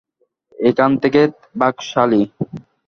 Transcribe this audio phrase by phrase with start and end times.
[0.59, 1.21] এখান থেকে
[1.59, 2.21] ভাগ সালি!